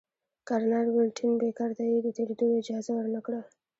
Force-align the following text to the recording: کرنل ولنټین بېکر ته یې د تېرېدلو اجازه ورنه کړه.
کرنل 0.47 0.87
ولنټین 0.91 1.31
بېکر 1.41 1.69
ته 1.77 1.83
یې 1.91 1.97
د 2.03 2.07
تېرېدلو 2.17 2.57
اجازه 2.61 2.91
ورنه 2.95 3.19
کړه. 3.25 3.41